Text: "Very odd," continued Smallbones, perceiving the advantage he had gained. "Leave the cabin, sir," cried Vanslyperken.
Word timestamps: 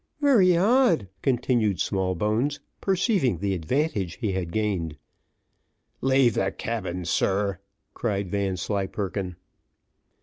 "Very 0.19 0.57
odd," 0.57 1.09
continued 1.21 1.79
Smallbones, 1.79 2.59
perceiving 2.81 3.37
the 3.37 3.53
advantage 3.53 4.15
he 4.15 4.31
had 4.31 4.51
gained. 4.51 4.97
"Leave 6.01 6.33
the 6.33 6.51
cabin, 6.51 7.05
sir," 7.05 7.59
cried 7.93 8.31
Vanslyperken. 8.31 9.35